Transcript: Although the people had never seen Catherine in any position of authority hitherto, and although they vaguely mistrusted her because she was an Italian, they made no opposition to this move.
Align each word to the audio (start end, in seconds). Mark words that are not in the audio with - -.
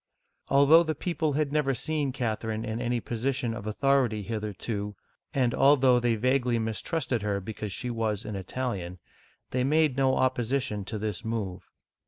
Although 0.49 0.81
the 0.81 0.95
people 0.95 1.33
had 1.33 1.51
never 1.51 1.75
seen 1.75 2.11
Catherine 2.11 2.65
in 2.65 2.81
any 2.81 2.99
position 2.99 3.53
of 3.53 3.67
authority 3.67 4.23
hitherto, 4.23 4.95
and 5.31 5.53
although 5.53 5.99
they 5.99 6.15
vaguely 6.15 6.57
mistrusted 6.57 7.21
her 7.21 7.39
because 7.39 7.71
she 7.71 7.91
was 7.91 8.25
an 8.25 8.35
Italian, 8.35 8.97
they 9.51 9.63
made 9.63 9.97
no 9.97 10.15
opposition 10.15 10.83
to 10.85 10.97
this 10.97 11.23
move. 11.23 11.69